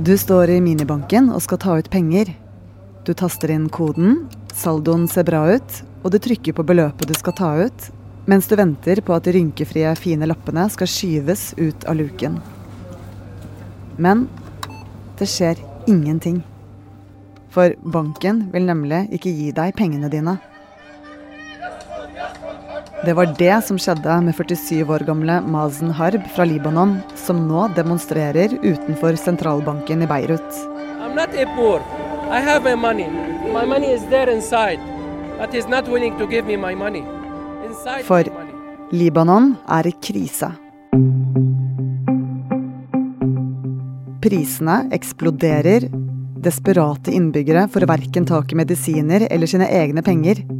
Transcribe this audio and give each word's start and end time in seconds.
Du 0.00 0.14
står 0.18 0.48
i 0.48 0.60
minibanken 0.64 1.26
og 1.28 1.42
skal 1.44 1.58
ta 1.60 1.74
ut 1.76 1.88
penger. 1.92 2.30
Du 3.04 3.10
taster 3.12 3.50
inn 3.52 3.66
koden, 3.68 4.14
saldoen 4.56 5.02
ser 5.12 5.26
bra 5.28 5.42
ut, 5.52 5.74
og 6.00 6.14
du 6.14 6.16
trykker 6.16 6.56
på 6.56 6.64
beløpet 6.64 7.10
du 7.10 7.12
skal 7.18 7.34
ta 7.36 7.50
ut, 7.66 7.88
mens 8.24 8.48
du 8.48 8.54
venter 8.56 9.02
på 9.04 9.12
at 9.12 9.28
de 9.28 9.34
rynkefrie, 9.36 9.92
fine 10.00 10.24
lappene 10.30 10.64
skal 10.72 10.88
skyves 10.88 11.50
ut 11.60 11.84
av 11.84 12.00
luken. 12.00 12.38
Men 14.00 14.24
det 15.20 15.28
skjer 15.28 15.60
ingenting. 15.84 16.40
For 17.52 17.76
banken 17.84 18.46
vil 18.54 18.70
nemlig 18.72 19.02
ikke 19.18 19.34
gi 19.36 19.52
deg 19.52 19.76
pengene 19.76 20.08
dine. 20.08 20.38
Det 23.00 23.14
var 23.16 23.30
det 23.38 23.54
som 23.64 23.78
skjedde 23.80 24.14
med 24.26 24.34
47 24.36 24.82
år 24.84 25.06
gamle 25.08 25.38
Mazen 25.48 25.88
Harb 25.96 26.20
fra 26.34 26.44
Libanon, 26.44 26.98
som 27.16 27.38
nå 27.48 27.62
demonstrerer 27.72 28.52
utenfor 28.60 29.16
sentralbanken 29.16 30.04
i 30.04 30.08
Beirut. 30.10 30.58
My 31.00 32.76
money. 32.76 33.08
My 33.54 33.64
money 33.64 33.96
For. 38.04 38.28
Libanon 38.92 39.56
er 39.64 39.88
i 39.88 39.96
krise. 40.04 40.52
Prisene 44.20 44.82
eksploderer. 44.92 45.88
Desperate 46.44 47.12
innbyggere 47.16 47.64
får 47.72 47.88
verken 47.88 48.28
tak 48.28 48.52
i 48.52 48.60
medisiner 48.60 49.24
eller 49.30 49.48
sine 49.48 49.72
egne 49.72 50.04
penger. 50.04 50.59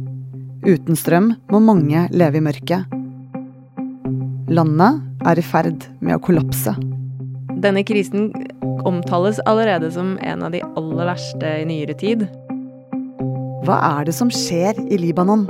Uten 0.61 0.93
strøm 0.93 1.31
må 1.49 1.57
mange 1.63 2.03
leve 2.13 2.37
i 2.37 2.43
mørket. 2.45 2.85
Landet 4.51 4.99
er 5.25 5.39
i 5.39 5.45
ferd 5.45 5.87
med 6.03 6.19
å 6.19 6.21
kollapse. 6.21 6.75
Denne 7.61 7.81
krisen 7.85 8.29
omtales 8.85 9.41
allerede 9.49 9.89
som 9.93 10.13
en 10.21 10.45
av 10.45 10.53
de 10.53 10.61
aller 10.61 11.09
verste 11.09 11.55
i 11.63 11.65
nyere 11.65 11.97
tid. 11.97 12.27
Hva 13.65 13.81
er 13.89 14.09
det 14.09 14.15
som 14.17 14.29
skjer 14.33 14.77
i 14.85 15.01
Libanon? 15.01 15.47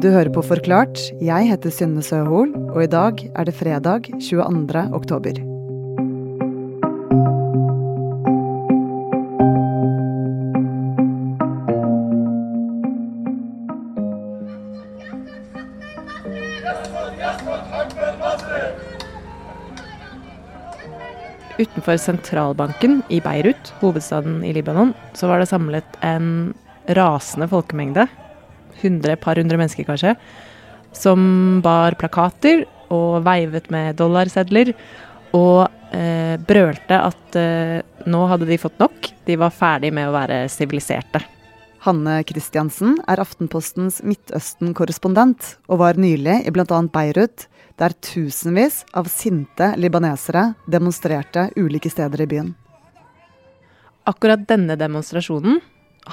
Du 0.00 0.08
hører 0.08 0.30
på 0.30 0.46
Forklart. 0.46 1.02
Jeg 1.18 1.50
heter 1.50 1.74
Synne 1.74 2.06
Søhol, 2.06 2.54
og 2.70 2.82
i 2.86 2.90
dag 2.90 3.26
er 3.34 3.46
det 3.46 3.58
fredag 3.58 4.06
22. 4.22 4.86
oktober. 4.94 5.49
Utenfor 21.80 21.96
sentralbanken 21.96 22.98
i 23.08 23.22
Beirut, 23.24 23.70
hovedstaden 23.80 24.42
i 24.44 24.50
Libanon, 24.52 24.90
så 25.16 25.30
var 25.30 25.40
det 25.40 25.46
samlet 25.48 25.94
en 26.04 26.50
rasende 26.92 27.46
folkemengde, 27.48 28.04
hundre, 28.82 29.14
par 29.16 29.40
hundre 29.40 29.56
mennesker 29.56 29.86
kanskje, 29.88 30.12
som 30.92 31.62
bar 31.64 31.96
plakater 31.96 32.66
og 32.92 33.24
veivet 33.24 33.70
med 33.72 33.96
dollarsedler 33.96 34.74
og 35.32 35.70
eh, 35.96 36.36
brølte 36.44 37.00
at 37.00 37.40
eh, 37.40 37.80
nå 38.04 38.26
hadde 38.28 38.50
de 38.50 38.60
fått 38.60 38.76
nok, 38.82 39.08
de 39.24 39.40
var 39.40 39.56
ferdig 39.56 39.94
med 39.96 40.10
å 40.10 40.16
være 40.18 40.42
siviliserte. 40.52 41.24
Hanne 41.86 42.18
Christiansen 42.28 42.98
er 43.08 43.24
Aftenpostens 43.24 44.02
Midtøsten-korrespondent, 44.04 45.54
og 45.72 45.80
var 45.80 45.96
nylig 45.96 46.42
i 46.44 46.52
bl.a. 46.52 46.84
Beirut, 46.92 47.48
der 47.80 47.94
tusenvis 48.04 48.82
av 48.92 49.08
sinte 49.08 49.72
libanesere 49.80 50.50
demonstrerte 50.68 51.48
ulike 51.56 51.90
steder 51.92 52.24
i 52.24 52.28
byen. 52.28 52.50
Akkurat 54.08 54.42
denne 54.48 54.76
demonstrasjonen 54.80 55.60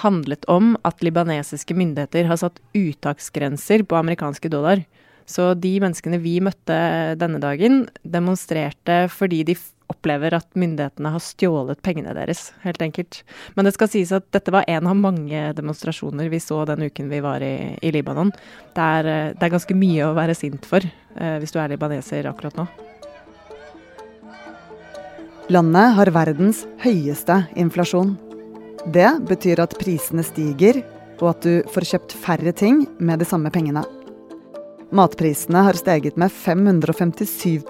handlet 0.03 0.45
om 0.51 0.75
at 0.87 1.03
libanesiske 1.03 1.75
myndigheter 1.75 2.27
har 2.29 2.39
satt 2.39 2.59
uttaksgrenser 2.75 3.83
på 3.87 3.97
amerikanske 3.99 4.51
dollar. 4.51 4.83
Så 5.27 5.51
de 5.59 5.73
menneskene 5.83 6.19
vi 6.23 6.37
møtte 6.43 6.77
denne 7.19 7.39
dagen, 7.43 7.85
demonstrerte 8.03 9.07
fordi 9.11 9.43
de 9.47 9.57
opplever 9.91 10.35
at 10.37 10.47
myndighetene 10.59 11.11
har 11.13 11.23
stjålet 11.23 11.81
pengene 11.85 12.13
deres, 12.15 12.51
helt 12.63 12.81
enkelt. 12.83 13.21
Men 13.55 13.67
det 13.67 13.73
skal 13.75 13.89
sies 13.91 14.11
at 14.15 14.27
dette 14.35 14.53
var 14.53 14.67
en 14.67 14.89
av 14.89 14.99
mange 14.99 15.51
demonstrasjoner 15.57 16.29
vi 16.31 16.41
så 16.43 16.63
den 16.67 16.87
uken 16.89 17.09
vi 17.11 17.21
var 17.23 17.43
i, 17.43 17.77
i 17.81 17.91
Libanon. 17.95 18.33
Det 18.75 18.89
er, 18.99 19.11
eh, 19.13 19.31
det 19.33 19.47
er 19.47 19.55
ganske 19.55 19.77
mye 19.77 20.09
å 20.09 20.15
være 20.17 20.35
sint 20.37 20.67
for 20.67 20.83
eh, 20.83 21.37
hvis 21.41 21.55
du 21.55 21.61
er 21.61 21.73
libaneser 21.73 22.27
akkurat 22.29 22.59
nå. 22.59 22.67
Landet 25.47 25.93
har 25.95 26.11
verdens 26.11 26.65
høyeste 26.83 27.45
inflasjon. 27.55 28.17
Det 28.91 29.07
betyr 29.29 29.61
at 29.63 29.77
prisene 29.79 30.25
stiger, 30.27 30.81
og 31.21 31.29
at 31.31 31.45
du 31.47 31.69
får 31.71 31.87
kjøpt 31.93 32.15
færre 32.19 32.51
ting 32.51 32.83
med 32.99 33.23
de 33.23 33.27
samme 33.27 33.49
pengene. 33.53 33.85
Matprisene 34.91 35.63
har 35.67 35.79
steget 35.79 36.19
med 36.19 36.31
557 36.31 37.63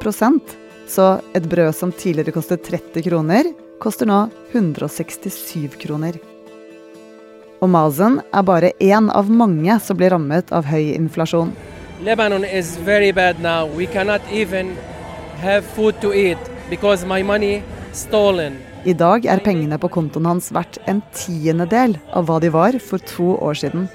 så 0.89 1.19
et 1.37 1.45
brød 1.49 1.75
som 1.75 1.91
tidligere 1.91 2.33
kostet 2.35 2.63
30 2.67 3.05
kroner, 3.09 3.51
koster 3.79 4.09
nå 4.09 4.27
167 4.53 5.77
kroner. 5.81 6.17
Og 7.61 7.69
Mazen 7.73 8.19
er 8.33 8.45
bare 8.45 8.71
én 8.79 9.09
av 9.09 9.31
mange 9.33 9.79
som 9.81 9.97
blir 9.97 10.13
rammet 10.13 10.51
av 10.53 10.67
høy 10.69 10.93
inflasjon. 10.93 11.53
Lebanon 12.05 12.45
is 12.45 12.77
very 12.77 13.11
bad 13.11 13.39
now. 13.41 13.65
We 13.65 13.87
cannot 13.87 14.21
even 14.31 14.75
have 15.41 15.65
food 15.65 15.99
to 16.01 16.13
eat 16.13 16.37
because 16.69 17.05
my 17.05 17.23
money 17.23 17.61
stolen. 17.93 18.57
I 18.85 18.93
dag 18.93 19.25
er 19.25 19.41
pengene 19.43 19.79
på 19.81 19.89
kontoen 19.89 20.27
hans 20.29 20.51
verdt 20.53 20.77
en 20.87 21.01
tiendedel 21.17 21.97
av 22.13 22.29
hva 22.29 22.37
de 22.39 22.51
var 22.53 22.77
for 22.79 23.01
to 23.09 23.33
år 23.41 23.57
siden. 23.57 23.87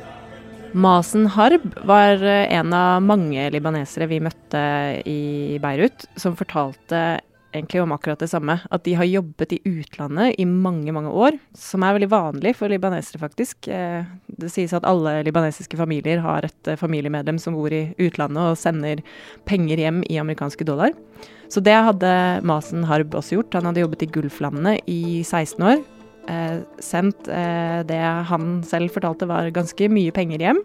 Masen 0.73 1.27
Harb 1.27 1.65
var 1.85 2.23
eh, 2.25 2.49
en 2.57 2.73
av 2.73 3.03
mange 3.05 3.45
libanesere 3.53 4.09
vi 4.09 4.23
møtte 4.25 4.63
i 5.09 5.59
Beirut, 5.61 6.07
som 6.17 6.37
fortalte 6.39 7.21
egentlig 7.53 7.83
om 7.83 7.93
akkurat 7.93 8.23
det 8.23 8.31
samme. 8.33 8.57
At 8.73 8.85
de 8.87 8.95
har 8.97 9.05
jobbet 9.05 9.53
i 9.53 9.61
utlandet 9.69 10.39
i 10.41 10.47
mange, 10.49 10.93
mange 10.97 11.13
år. 11.13 11.37
Som 11.59 11.85
er 11.85 11.99
veldig 11.99 12.09
vanlig 12.13 12.55
for 12.57 12.73
libanesere, 12.73 13.21
faktisk. 13.21 13.69
Eh, 13.69 14.09
Det 14.27 14.51
sies 14.51 14.73
at 14.73 14.87
alle 14.89 15.21
libanesiske 15.27 15.77
familier 15.77 16.25
har 16.25 16.49
et 16.49 16.69
eh, 16.69 16.81
familiemedlem 16.81 17.39
som 17.39 17.55
bor 17.55 17.73
i 17.73 17.93
utlandet 18.01 18.41
og 18.41 18.57
sender 18.59 19.05
penger 19.45 19.77
hjem 19.77 20.03
i 20.09 20.21
amerikanske 20.21 20.65
dollar. 20.65 20.97
Så 21.53 21.61
det 21.61 21.77
hadde 21.77 22.41
Masen 22.49 22.89
Harb 22.89 23.13
også 23.13 23.37
gjort. 23.37 23.55
Han 23.55 23.69
hadde 23.69 23.85
jobbet 23.85 24.07
i 24.07 24.13
Gulflandene 24.15 24.79
i 24.89 25.21
16 25.21 25.61
år. 25.69 25.85
Eh, 26.29 26.63
sendt 26.79 27.29
eh, 27.29 27.83
det 27.87 28.03
han 28.29 28.61
selv 28.67 28.93
fortalte 28.95 29.27
var 29.27 29.51
ganske 29.55 29.89
mye 29.91 30.15
penger 30.15 30.45
hjem. 30.47 30.61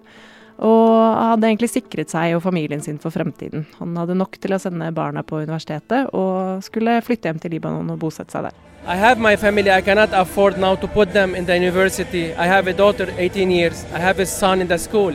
Og 0.58 0.90
hadde 1.14 1.52
egentlig 1.52 1.70
sikret 1.70 2.10
seg 2.10 2.34
og 2.34 2.42
familien 2.42 2.82
sin 2.82 2.98
for 3.02 3.14
fremtiden. 3.14 3.68
Han 3.78 3.98
hadde 3.98 4.18
nok 4.18 4.40
til 4.42 4.56
å 4.56 4.62
sende 4.62 4.90
barna 4.96 5.22
på 5.22 5.44
universitetet, 5.44 6.10
og 6.18 6.64
skulle 6.66 6.98
flytte 7.06 7.30
hjem 7.30 7.42
til 7.44 7.54
Libanon 7.54 7.94
og 7.94 8.00
bosette 8.02 8.34
seg 8.34 8.48
der. 8.48 8.64
I 8.88 8.96
have 8.96 9.20
my 9.20 9.36
family. 9.36 9.70
I 9.70 9.82
cannot 9.82 10.14
afford 10.14 10.58
now 10.58 10.76
to 10.76 10.88
put 10.88 11.12
them 11.14 11.36
in 11.36 11.46
the 11.46 11.58
university. 11.58 12.32
I 12.34 12.48
have 12.48 12.68
a 12.68 12.74
daughter, 12.74 13.10
18 13.18 13.52
years. 13.52 13.86
I 13.94 14.00
have 14.00 14.20
a 14.20 14.26
son 14.26 14.62
in 14.62 14.68
the 14.68 14.80
school. 14.80 15.14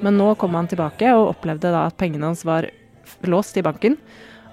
Men 0.00 0.18
nå 0.18 0.34
kom 0.38 0.54
han 0.54 0.68
tilbake 0.68 1.08
og 1.16 1.32
opplevde 1.34 1.72
da 1.72 1.86
at 1.88 1.96
pengene 1.98 2.28
hans 2.28 2.44
var 2.44 2.68
låst 3.26 3.56
i 3.56 3.64
banken. 3.64 3.96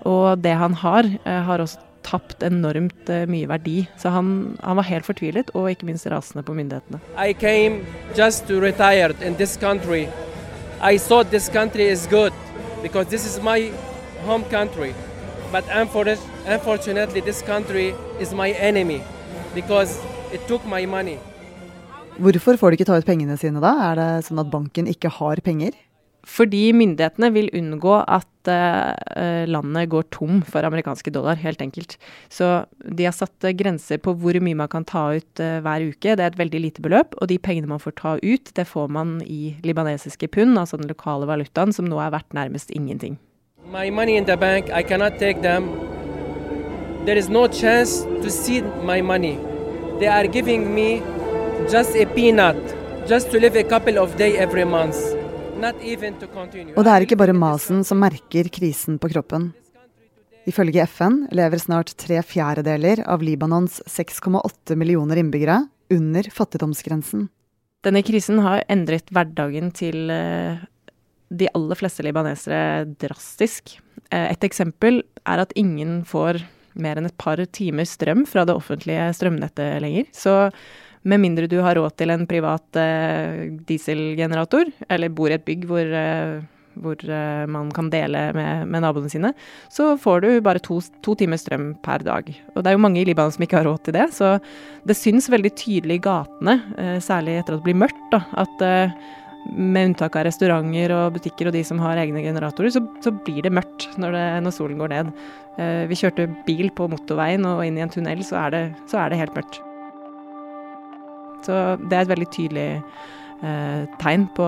Og 0.07 0.39
det 0.39 0.53
han 0.57 0.73
har, 0.73 1.03
eh, 1.03 1.41
har 1.43 1.59
også 1.59 1.79
tapt 2.03 2.43
enormt 2.45 3.09
eh, 3.09 3.25
mye 3.29 3.47
verdi. 3.49 3.87
Så 3.99 4.11
han, 4.13 4.57
han 4.63 4.79
var 4.79 4.87
helt 4.89 5.07
fortvilet, 5.07 5.51
og 5.57 5.71
ikke 5.71 5.87
minst 5.89 6.07
rasende 6.11 6.43
på 6.45 6.55
myndighetene. 6.57 7.01
I 7.17 7.33
came 7.33 7.81
just 8.17 8.47
to 8.47 8.59
retire 8.61 9.15
in 9.21 9.35
this 9.39 9.57
country. 9.57 10.07
I 10.81 10.97
thought 10.97 11.31
this 11.31 11.49
country 11.49 11.87
is 11.87 12.07
good 12.11 12.33
because 12.83 13.07
this 13.09 13.25
is 13.25 13.39
my 13.41 13.71
home 14.25 14.43
country. 14.51 14.93
But 15.51 15.65
unfortunately, 15.69 17.21
this 17.21 17.41
country 17.41 17.93
is 18.19 18.33
my 18.33 18.51
enemy 18.51 19.01
because 19.53 19.99
it 20.33 20.41
took 20.47 20.65
my 20.65 20.85
money. 20.85 21.17
Hvorfor 22.17 22.57
får 22.57 22.69
de 22.69 22.77
ikke 22.77 22.85
ta 22.89 22.97
ut 22.97 23.05
pengene 23.05 23.37
sine 23.37 23.61
da? 23.61 23.73
Er 23.91 23.97
det 23.97 24.09
sånn 24.27 24.41
at 24.41 24.49
banken 24.53 24.89
ikke 24.89 25.09
har 25.13 25.41
penger? 25.45 25.77
Fordi 26.23 26.71
myndighetene 26.73 27.29
vil 27.35 27.49
unngå 27.53 27.95
at 28.01 28.27
eh, 28.51 29.43
landet 29.49 29.89
går 29.91 30.07
tom 30.13 30.41
for 30.47 30.65
amerikanske 30.65 31.11
dollar, 31.13 31.39
helt 31.39 31.61
enkelt. 31.61 31.97
Så 32.29 32.65
de 32.83 33.07
har 33.07 33.15
satt 33.15 33.43
eh, 33.43 33.55
grenser 33.55 34.01
på 34.03 34.15
hvor 34.19 34.39
mye 34.43 34.57
man 34.57 34.71
kan 34.71 34.85
ta 34.87 35.05
ut 35.15 35.43
eh, 35.43 35.59
hver 35.63 35.87
uke. 35.89 36.15
Det 36.15 36.19
er 36.19 36.31
et 36.31 36.39
veldig 36.39 36.63
lite 36.65 36.83
beløp, 36.85 37.15
og 37.21 37.29
de 37.31 37.39
pengene 37.39 37.69
man 37.69 37.81
får 37.83 37.97
ta 38.01 38.15
ut, 38.23 38.53
det 38.55 38.67
får 38.69 38.91
man 38.91 39.19
i 39.25 39.55
libanesiske 39.63 40.29
pund, 40.33 40.57
altså 40.59 40.79
den 40.81 40.91
lokale 40.91 41.29
valutaen, 41.29 41.73
som 41.75 41.87
nå 41.89 42.01
er 42.01 42.13
verdt 42.15 42.33
nærmest 42.33 42.71
ingenting. 42.71 43.19
My 43.71 43.89
money 43.89 44.17
in 44.17 44.25
the 44.25 44.37
bank, 44.37 44.69
I 44.69 44.83
cannot 44.83 45.19
take 45.19 45.41
them. 45.41 45.71
There 47.05 47.17
is 47.17 47.29
no 47.29 47.47
chance 47.47 48.03
to 48.03 48.29
see 48.29 48.61
my 48.83 49.01
money. 49.01 49.37
They 49.99 50.07
are 50.07 50.27
giving 50.27 50.73
me 50.75 51.01
just 51.71 51.95
a 51.95 52.05
peanut, 52.05 52.57
just 53.07 53.31
to 53.31 53.39
live 53.39 53.55
a 53.55 53.63
couple 53.63 53.97
of 53.97 54.17
days 54.17 54.35
every 54.37 54.65
month, 54.65 54.97
Og 55.63 56.83
det 56.83 56.93
er 56.93 57.05
ikke 57.05 57.19
bare 57.19 57.35
Masen 57.35 57.83
som 57.87 58.01
merker 58.03 58.49
krisen 58.51 58.99
på 58.99 59.11
kroppen. 59.13 59.51
Ifølge 60.49 60.83
FN 60.91 61.21
lever 61.31 61.61
snart 61.61 61.93
tre 61.99 62.19
fjerdedeler 62.25 63.05
av 63.07 63.23
Libanons 63.23 63.79
6,8 63.87 64.75
millioner 64.75 65.21
innbyggere 65.21 65.61
under 65.93 66.27
fattigdomsgrensen. 66.35 67.29
Denne 67.83 68.03
krisen 68.03 68.41
har 68.43 68.63
endret 68.71 69.11
hverdagen 69.11 69.71
til 69.75 70.11
eh, 70.11 70.59
de 71.31 71.49
aller 71.55 71.79
fleste 71.79 72.03
libanesere 72.03 72.83
drastisk. 72.99 73.77
Eh, 74.11 74.27
et 74.31 74.43
eksempel 74.47 75.01
er 75.23 75.43
at 75.43 75.55
ingen 75.59 76.01
får 76.07 76.41
mer 76.73 76.99
enn 76.99 77.07
et 77.07 77.19
par 77.21 77.39
timer 77.53 77.87
strøm 77.87 78.25
fra 78.27 78.43
det 78.47 78.55
offentlige 78.57 79.11
strømnettet 79.15 79.79
lenger. 79.83 80.09
Så 80.15 80.51
med 81.03 81.21
mindre 81.21 81.49
du 81.51 81.59
har 81.63 81.77
råd 81.77 81.95
til 81.99 82.13
en 82.13 82.25
privat 82.29 82.79
eh, 82.79 83.51
dieselgenerator, 83.67 84.71
eller 84.89 85.13
bor 85.13 85.31
i 85.31 85.37
et 85.37 85.45
bygg 85.45 85.65
hvor, 85.69 85.95
eh, 85.99 86.37
hvor 86.79 87.03
eh, 87.03 87.45
man 87.51 87.71
kan 87.75 87.89
dele 87.93 88.29
med, 88.35 88.67
med, 88.67 88.83
naboene 88.85 89.11
sine, 89.11 89.33
så 89.73 89.93
får 89.99 90.23
du 90.23 90.29
bare 90.45 90.63
to, 90.63 90.79
to 91.03 91.15
timer 91.19 91.41
strøm 91.41 91.73
per 91.83 92.05
dag. 92.07 92.29
Og 92.53 92.61
det 92.61 92.71
er 92.71 92.77
jo 92.77 92.85
mange 92.85 93.01
i 93.01 93.07
Libanon 93.09 93.35
som 93.35 93.43
ikke 93.45 93.59
har 93.59 93.67
råd 93.69 93.83
til 93.87 93.97
det, 93.97 94.07
så 94.15 94.37
det 94.87 94.97
syns 94.99 95.29
veldig 95.31 95.51
tydelig 95.59 95.99
i 95.99 96.05
gatene, 96.07 96.59
eh, 96.77 96.95
særlig 97.03 97.41
etter 97.41 97.57
at 97.57 97.61
det 97.63 97.67
blir 97.67 97.83
mørkt, 97.83 98.07
da, 98.13 98.23
at 98.45 98.65
eh, 98.67 98.95
med 99.51 99.89
unntak 99.89 100.15
av 100.15 100.23
restauranter 100.29 100.93
og 100.95 101.17
butikker 101.17 101.49
og 101.49 101.55
de 101.57 101.65
som 101.67 101.81
har 101.83 101.99
egne 101.99 102.23
generatorer, 102.23 102.71
så, 102.71 102.83
så 103.03 103.11
blir 103.25 103.43
det 103.43 103.51
mørkt 103.51 103.89
når, 103.99 104.15
det, 104.15 104.23
når 104.45 104.55
solen 104.55 104.79
går 104.79 104.95
ned. 104.95 105.11
Eh, 105.59 105.83
vi 105.91 105.99
kjørte 105.99 106.29
bil 106.47 106.71
på 106.71 106.87
motorveien 106.91 107.43
og 107.49 107.65
inn 107.67 107.77
i 107.77 107.83
en 107.83 107.91
tunnel, 107.91 108.23
så 108.23 108.39
er 108.45 108.55
det, 108.55 108.65
så 108.87 109.03
er 109.03 109.11
det 109.11 109.19
helt 109.19 109.35
mørkt. 109.35 109.59
Så 111.47 111.59
det 111.83 111.97
er 111.97 112.05
et 112.05 112.11
veldig 112.11 112.29
tydelig 112.33 112.67
eh, 113.43 113.85
tegn 114.01 114.27
på, 114.37 114.47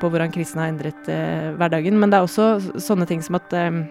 på, 0.00 0.10
hvordan 0.12 0.34
krisen 0.34 0.62
har 0.62 0.72
endret 0.72 1.12
eh, 1.12 1.52
hverdagen. 1.58 1.98
Men 2.00 2.12
det 2.12 2.20
er 2.20 2.28
også 2.28 2.80
sånne 2.82 3.08
ting 3.10 3.22
som 3.24 3.38
at 3.40 3.54
eh, 3.56 3.82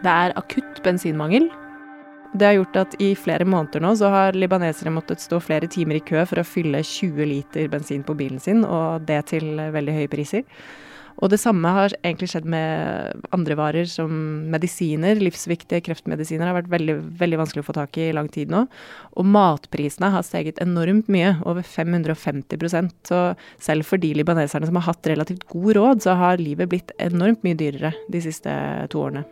det 0.00 0.12
er 0.12 0.36
akutt 0.40 0.82
bensinmangel. 0.86 1.50
Det 2.30 2.46
har 2.46 2.60
gjort 2.60 2.76
at 2.78 2.92
i 3.02 3.10
flere 3.18 3.44
måneder 3.48 3.82
nå 3.82 3.90
så 3.98 4.12
har 4.12 4.36
libanesere 4.38 4.92
måttet 4.94 5.22
stå 5.22 5.40
flere 5.42 5.66
timer 5.66 5.98
i 5.98 6.04
kø 6.06 6.22
for 6.30 6.38
å 6.38 6.46
fylle 6.46 6.84
20 6.86 7.26
liter 7.26 7.66
bensin 7.72 8.04
på 8.06 8.14
bilen 8.14 8.38
sin, 8.38 8.62
og 8.62 9.02
det 9.08 9.24
til 9.32 9.58
veldig 9.74 9.96
høye 9.96 10.12
priser. 10.12 10.46
Og 11.20 11.28
det 11.32 11.40
samme 11.42 11.68
har 11.68 11.92
egentlig 12.00 12.30
skjedd 12.32 12.46
med 12.48 13.24
andre 13.34 13.56
varer 13.58 13.88
som 13.88 14.12
medisiner. 14.52 15.18
Livsviktige 15.20 15.82
kreftmedisiner 15.84 16.48
har 16.48 16.56
vært 16.56 16.70
veldig, 16.72 16.96
veldig 17.20 17.40
vanskelig 17.42 17.64
å 17.64 17.68
få 17.68 17.76
tak 17.76 17.98
i 18.00 18.06
i 18.08 18.14
lang 18.16 18.30
tid 18.32 18.52
nå. 18.52 18.64
Og 19.20 19.28
matprisene 19.28 20.12
har 20.14 20.24
steget 20.24 20.62
enormt 20.64 21.10
mye, 21.12 21.34
over 21.44 21.66
550% 21.66 23.10
Så 23.10 23.20
selv 23.60 23.84
for 23.84 24.00
de 24.00 24.14
libaneserne 24.16 24.66
som 24.68 24.80
har 24.80 24.88
hatt 24.88 25.12
relativt 25.12 25.44
god 25.52 25.76
råd, 25.76 26.02
så 26.06 26.16
har 26.16 26.40
livet 26.40 26.72
blitt 26.72 26.96
enormt 26.98 27.44
mye 27.44 27.58
dyrere 27.58 27.92
de 28.08 28.24
siste 28.24 28.50
to 28.90 29.04
årene. 29.04 29.26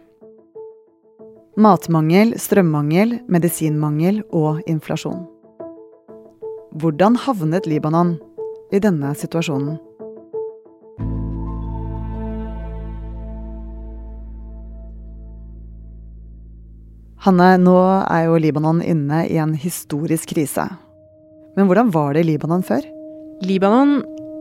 Matmangel, 1.58 2.36
strømmangel, 2.38 3.16
medisinmangel 3.26 4.20
og 4.30 4.60
inflasjon. 4.70 5.24
Hvordan 6.78 7.16
havnet 7.24 7.66
Libanon 7.66 8.18
i 8.70 8.78
denne 8.78 9.10
situasjonen? 9.16 9.87
Hanne, 17.28 17.58
nå 17.60 17.76
er 18.08 18.22
jo 18.24 18.38
Libanon 18.40 18.78
inne 18.80 19.26
i 19.28 19.34
en 19.36 19.50
historisk 19.52 20.30
krise. 20.30 20.64
Men 21.58 21.66
hvordan 21.68 21.90
var 21.92 22.14
det 22.16 22.22
i 22.22 22.28
Libanon 22.30 22.62
før? 22.64 22.86
Libanon 23.44 23.98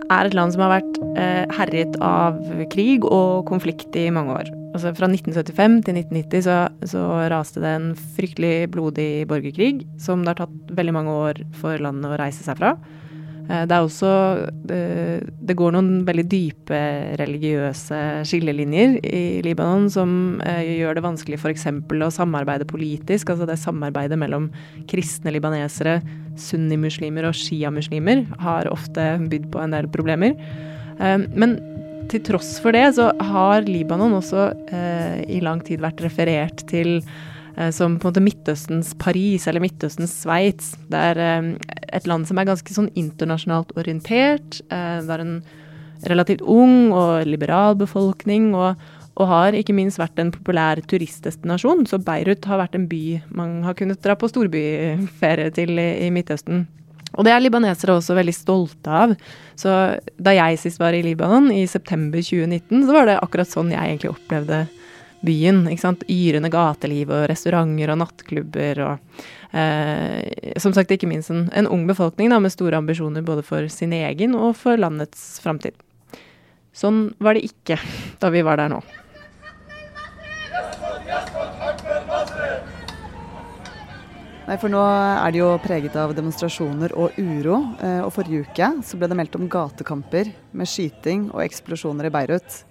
er 0.07 0.29
et 0.29 0.37
land 0.37 0.53
som 0.55 0.63
har 0.63 0.77
vært 0.77 0.99
eh, 1.19 1.43
herjet 1.57 1.97
av 1.99 2.37
krig 2.71 3.03
og 3.03 3.43
konflikt 3.49 3.97
i 3.99 4.05
mange 4.13 4.37
år. 4.37 4.51
Altså 4.71 4.93
Fra 4.95 5.09
1975 5.11 5.75
til 5.83 5.99
1990 5.99 6.45
så, 6.47 6.55
så, 6.87 7.03
raste 7.33 7.59
det 7.59 7.73
en 7.75 7.89
fryktelig 8.15 8.69
blodig 8.71 9.27
borgerkrig 9.27 9.81
som 9.99 10.23
det 10.23 10.37
har 10.37 10.45
tatt 10.45 10.71
veldig 10.79 10.95
mange 10.95 11.17
år 11.27 11.43
for 11.59 11.83
landet 11.83 12.07
å 12.07 12.21
reise 12.23 12.47
seg 12.47 12.55
fra. 12.61 12.77
Eh, 13.47 13.63
det 13.67 13.75
er 13.75 13.85
også 13.85 14.11
eh, 14.75 15.23
Det 15.23 15.55
går 15.57 15.75
noen 15.75 16.01
veldig 16.07 16.25
dype 16.27 16.79
religiøse 17.21 17.99
skillelinjer 18.27 18.97
i 19.07 19.23
Libanon 19.45 19.88
som 19.91 20.11
eh, 20.44 20.63
gjør 20.81 20.97
det 20.97 21.05
vanskelig 21.05 21.39
f.eks. 21.39 21.67
å 21.69 22.11
samarbeide 22.13 22.67
politisk. 22.69 23.31
Altså 23.31 23.47
det 23.47 23.59
samarbeidet 23.61 24.19
mellom 24.19 24.49
kristne 24.91 25.33
libanesere, 25.35 26.01
sunnimuslimer 26.38 27.29
og 27.29 27.38
sjiamuslimer 27.38 28.25
har 28.44 28.69
ofte 28.71 29.15
bydd 29.31 29.47
på 29.53 29.63
en 29.63 29.73
del 29.73 29.88
problemer. 29.89 30.35
Men 30.97 31.55
til 32.09 32.21
tross 32.25 32.55
for 32.61 32.73
det 32.73 32.88
så 32.97 33.11
har 33.29 33.65
Libanon 33.67 34.15
også 34.17 34.47
i 35.29 35.38
lang 35.45 35.59
tid 35.65 35.81
vært 35.83 36.01
referert 36.05 36.63
til 36.69 36.99
som 37.74 37.98
på 37.98 38.07
en 38.07 38.12
måte 38.12 38.24
Midtøstens 38.24 38.94
Paris 39.01 39.48
eller 39.50 39.63
Midtøstens 39.63 40.13
Sveits. 40.21 40.75
Det 40.92 41.00
er 41.12 41.21
eh, 41.24 41.50
et 41.98 42.09
land 42.09 42.27
som 42.30 42.38
er 42.38 42.50
ganske 42.50 42.74
sånn 42.74 42.92
internasjonalt 43.00 43.74
orientert. 43.80 44.59
Eh, 44.69 45.00
det 45.01 45.15
er 45.15 45.24
en 45.24 45.39
relativt 46.07 46.44
ung 46.45 46.94
og 46.94 47.25
liberal 47.25 47.77
befolkning. 47.80 48.54
og, 48.56 48.77
og 49.18 49.25
har 49.31 49.56
ikke 49.57 49.74
minst 49.74 49.98
vært 49.98 50.19
en 50.21 50.30
populær 50.30 50.77
turistdestinasjon. 50.86 51.88
Så 51.89 51.98
Beirut 52.06 52.45
har 52.45 52.62
vært 52.62 52.77
en 52.77 52.86
by 52.89 53.19
man 53.33 53.63
har 53.65 53.74
kunnet 53.74 54.04
dra 54.06 54.13
på 54.13 54.30
storbyferie 54.30 55.50
til 55.57 55.80
i 55.81 56.12
Midtøsten. 56.13 56.68
Og 57.18 57.25
det 57.25 57.33
er 57.33 57.42
libanesere 57.42 57.95
også 57.98 58.13
veldig 58.13 58.36
stolte 58.36 58.94
av. 58.94 59.15
Så 59.57 59.74
da 60.21 60.33
jeg 60.38 60.59
sist 60.62 60.77
var 60.77 60.94
i 60.94 61.01
Libanon, 61.01 61.50
i 61.50 61.65
september 61.65 62.21
2019, 62.21 62.86
så 62.86 62.94
var 62.94 63.09
det 63.09 63.18
akkurat 63.24 63.50
sånn 63.50 63.74
jeg 63.74 63.81
egentlig 63.81 64.13
opplevde 64.13 64.68
byen. 65.25 65.63
ikke 65.71 65.83
sant? 65.83 66.05
Yrende 66.11 66.51
gateliv 66.53 67.11
og 67.13 67.25
restauranter 67.31 67.93
og 67.93 67.99
nattklubber 68.03 68.83
og 68.85 69.23
eh, 69.57 70.53
Som 70.61 70.75
sagt, 70.75 70.91
ikke 70.91 71.09
minst 71.09 71.33
en, 71.33 71.47
en 71.53 71.67
ung 71.67 71.87
befolkning 71.89 72.31
da, 72.33 72.39
med 72.43 72.53
store 72.53 72.77
ambisjoner 72.77 73.25
både 73.25 73.45
for 73.45 73.67
sin 73.71 73.95
egen 73.97 74.35
og 74.37 74.55
for 74.59 74.77
landets 74.77 75.39
framtid. 75.43 75.77
Sånn 76.77 77.11
var 77.17 77.37
det 77.37 77.47
ikke 77.47 77.79
da 78.21 78.29
vi 78.33 78.45
var 78.45 78.61
der 78.61 78.69
nå. 78.69 78.81
Nei, 84.47 84.55
for 84.55 84.71
nå 84.71 84.79
er 84.79 85.33
det 85.35 85.41
jo 85.41 85.49
preget 85.59 85.95
av 85.99 86.13
demonstrasjoner 86.15 86.93
og 86.95 87.17
uro. 87.19 87.57
Eh, 87.83 87.99
og 87.99 88.13
forrige 88.15 88.45
uke 88.47 88.69
så 88.87 88.99
ble 88.99 89.09
det 89.11 89.17
meldt 89.19 89.35
om 89.35 89.49
gatekamper 89.51 90.29
med 90.55 90.69
skyting 90.71 91.27
og 91.33 91.41
eksplosjoner 91.43 92.07
i 92.07 92.13
Beirut. 92.15 92.61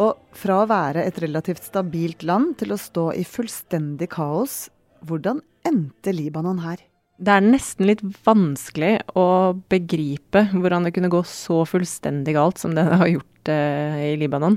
Og 0.00 0.16
fra 0.32 0.62
å 0.62 0.68
være 0.68 1.04
et 1.04 1.18
relativt 1.20 1.66
stabilt 1.66 2.24
land 2.24 2.54
til 2.60 2.72
å 2.72 2.80
stå 2.80 3.10
i 3.18 3.24
fullstendig 3.28 4.08
kaos, 4.14 4.70
hvordan 5.04 5.42
endte 5.68 6.14
Libanon 6.16 6.62
her? 6.64 6.80
Det 7.20 7.34
er 7.34 7.44
nesten 7.44 7.84
litt 7.90 8.00
vanskelig 8.24 8.94
å 9.18 9.52
begripe 9.68 10.46
hvordan 10.54 10.86
det 10.86 10.94
kunne 10.96 11.12
gå 11.12 11.20
så 11.28 11.66
fullstendig 11.68 12.32
galt 12.38 12.62
som 12.62 12.72
det 12.76 12.86
har 12.88 13.10
gjort 13.10 13.52
eh, 13.52 13.98
i 14.14 14.16
Libanon. 14.20 14.56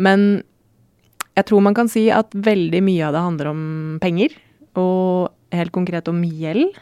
Men 0.00 0.40
jeg 1.34 1.48
tror 1.50 1.60
man 1.66 1.76
kan 1.76 1.90
si 1.90 2.06
at 2.14 2.32
veldig 2.32 2.80
mye 2.86 3.04
av 3.04 3.12
det 3.12 3.24
handler 3.26 3.52
om 3.52 3.62
penger, 4.00 4.32
og 4.80 5.28
helt 5.54 5.74
konkret 5.74 6.08
om 6.10 6.24
gjeld. 6.24 6.72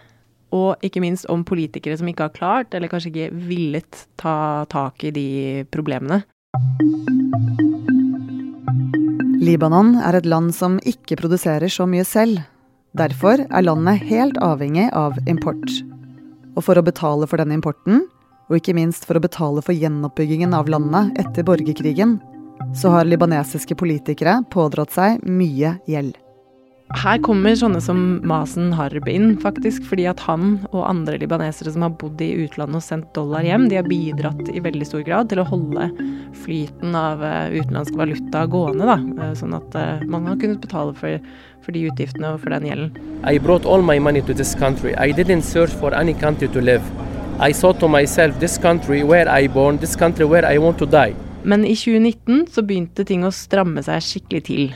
Og 0.52 0.84
ikke 0.84 1.00
minst 1.00 1.24
om 1.32 1.42
politikere 1.48 1.96
som 1.96 2.08
ikke 2.10 2.28
har 2.28 2.36
klart, 2.36 2.74
eller 2.76 2.90
kanskje 2.92 3.08
ikke 3.10 3.42
villet, 3.48 4.04
ta 4.20 4.68
tak 4.70 5.02
i 5.08 5.12
de 5.16 5.28
problemene. 5.72 6.20
Libanon 9.42 9.97
er 9.99 10.14
et 10.14 10.26
land 10.28 10.52
som 10.54 10.76
ikke 10.87 11.16
produserer 11.18 11.71
så 11.73 11.82
mye 11.90 12.04
selv. 12.06 12.44
Derfor 12.94 13.40
er 13.42 13.64
landet 13.64 14.04
helt 14.06 14.38
avhengig 14.38 14.85
av 14.94 15.16
import. 15.26 15.66
Og 16.54 16.62
for 16.62 16.78
å 16.78 16.85
betale 16.87 17.26
for 17.26 17.42
denne 17.42 17.56
importen, 17.59 18.04
og 18.47 18.59
ikke 18.61 18.76
minst 18.78 19.09
for 19.09 19.18
å 19.18 19.25
betale 19.25 19.64
for 19.64 19.75
gjenoppbyggingen 19.75 20.54
av 20.54 20.71
landet 20.71 21.18
etter 21.25 21.47
borgerkrigen, 21.49 22.21
så 22.78 22.94
har 22.94 23.09
libanesiske 23.09 23.75
politikere 23.80 24.38
pådratt 24.52 24.94
seg 24.94 25.25
mye 25.26 25.75
gjeld. 25.90 26.14
Her 27.00 27.18
kommer 27.25 27.54
sånne 27.56 27.80
som 27.82 27.99
Masen 28.28 28.72
Harb 28.76 29.08
inn, 29.08 29.34
faktisk. 29.40 29.84
Fordi 29.88 30.04
at 30.11 30.20
han 30.26 30.58
og 30.70 30.84
andre 30.87 31.16
libanesere 31.20 31.72
som 31.72 31.87
har 31.87 31.94
bodd 31.99 32.20
i 32.22 32.30
utlandet 32.44 32.78
og 32.78 32.84
sendt 32.84 33.08
dollar 33.16 33.46
hjem, 33.46 33.68
de 33.70 33.78
har 33.80 33.88
bidratt 33.88 34.50
i 34.52 34.62
veldig 34.62 34.88
stor 34.88 35.04
grad 35.06 35.30
til 35.32 35.40
å 35.42 35.46
holde 35.49 35.88
flyten 36.42 36.96
av 36.99 37.25
eh, 37.25 37.56
utenlandsk 37.58 37.96
valuta 37.99 38.44
gående. 38.50 38.87
da, 38.88 38.99
eh, 38.99 39.32
Sånn 39.38 39.56
at 39.56 39.75
eh, 39.78 40.04
man 40.11 40.28
har 40.28 40.38
kunnet 40.40 40.61
betale 40.62 40.94
for, 40.99 41.32
for 41.64 41.75
de 41.75 41.87
utgiftene 41.88 42.34
og 42.34 42.44
for 42.44 42.54
den 42.54 42.68
gjelden. 42.68 42.92
I 43.25 43.38
brought 43.38 43.66
all 43.66 43.82
my 43.82 43.99
money 43.99 44.22
to 44.28 44.37
this 44.37 44.54
country. 44.54 44.94
I 44.94 45.12
didn't 45.16 45.49
search 45.49 45.72
for 45.72 45.94
any 45.94 46.14
country 46.14 46.49
to 46.49 46.61
live. 46.61 46.84
I 47.40 47.52
thought 47.52 47.80
to 47.80 47.88
myself, 47.88 48.38
this 48.38 48.58
country 48.58 49.02
where 49.02 49.28
I 49.28 49.49
born, 49.49 49.78
this 49.78 49.96
country 49.96 50.26
where 50.26 50.46
I 50.46 50.58
want 50.58 50.78
to 50.78 50.87
die. 50.87 51.16
Men 51.42 51.64
i 51.64 51.75
2019 51.75 52.46
så 52.52 52.62
begynte 52.62 53.04
ting 53.04 53.25
å 53.26 53.32
stramme 53.34 53.82
seg 53.82 54.04
skikkelig 54.04 54.42
til. 54.46 54.75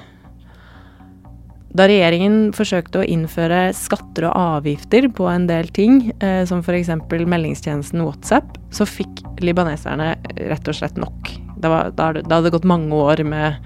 Da 1.77 1.85
regjeringen 1.91 2.55
forsøkte 2.57 3.03
å 3.03 3.07
innføre 3.11 3.67
skatter 3.77 4.31
og 4.31 4.37
avgifter 4.63 5.11
på 5.13 5.27
en 5.29 5.45
del 5.49 5.69
ting, 5.77 6.07
eh, 6.25 6.45
som 6.49 6.63
f.eks. 6.63 6.89
meldingstjenesten 7.13 8.01
WhatsApp, 8.01 8.55
så 8.73 8.87
fikk 8.89 9.21
libaneserne 9.45 10.15
rett 10.39 10.71
og 10.71 10.79
slett 10.79 10.97
nok. 11.01 11.35
Det, 11.61 11.69
var, 11.69 11.93
det 11.93 12.33
hadde 12.33 12.53
gått 12.55 12.69
mange 12.69 12.97
år 12.97 13.21
med 13.29 13.59